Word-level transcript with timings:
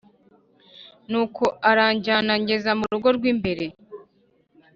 Nuko 1.09 1.43
aranjyana 1.69 2.31
angeza 2.37 2.71
mu 2.79 2.85
rugo 2.91 3.07
rw 3.17 3.23
imbere 3.33 3.65